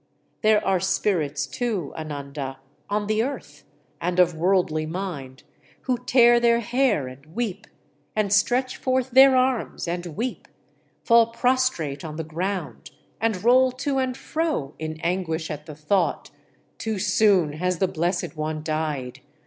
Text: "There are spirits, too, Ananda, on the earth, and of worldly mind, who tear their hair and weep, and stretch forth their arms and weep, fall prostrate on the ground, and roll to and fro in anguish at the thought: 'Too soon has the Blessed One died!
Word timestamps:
"There 0.41 0.65
are 0.65 0.79
spirits, 0.79 1.45
too, 1.45 1.93
Ananda, 1.95 2.57
on 2.89 3.05
the 3.05 3.21
earth, 3.21 3.65
and 4.01 4.17
of 4.19 4.33
worldly 4.35 4.87
mind, 4.87 5.43
who 5.81 5.99
tear 6.05 6.39
their 6.39 6.59
hair 6.59 7.07
and 7.07 7.23
weep, 7.35 7.67
and 8.15 8.33
stretch 8.33 8.77
forth 8.77 9.11
their 9.11 9.35
arms 9.35 9.87
and 9.87 10.03
weep, 10.15 10.47
fall 11.03 11.27
prostrate 11.27 12.03
on 12.03 12.15
the 12.15 12.23
ground, 12.23 12.89
and 13.19 13.43
roll 13.43 13.71
to 13.73 13.99
and 13.99 14.17
fro 14.17 14.73
in 14.79 14.99
anguish 15.01 15.51
at 15.51 15.67
the 15.67 15.75
thought: 15.75 16.31
'Too 16.79 16.97
soon 16.97 17.53
has 17.53 17.77
the 17.77 17.87
Blessed 17.87 18.35
One 18.35 18.63
died! 18.63 19.19